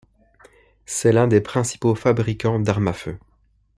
[0.87, 3.19] C'est l'un des principaux fabricants d'armes à feu.